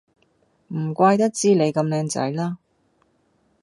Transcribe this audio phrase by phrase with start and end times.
[0.69, 2.57] 唔怪得知你咁靚仔啦